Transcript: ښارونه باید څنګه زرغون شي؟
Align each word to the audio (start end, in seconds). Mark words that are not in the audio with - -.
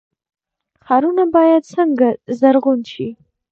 ښارونه 0.85 1.23
باید 1.35 1.63
څنګه 1.73 2.07
زرغون 2.39 2.79
شي؟ 2.91 3.07